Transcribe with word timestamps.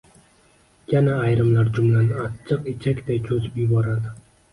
Yana 0.93 1.11
ayrimlar 1.25 1.69
jumlani 1.75 2.15
achchiq 2.23 2.65
ichakday 2.73 3.21
cho‘zib 3.29 3.61
yuboradi. 3.63 4.15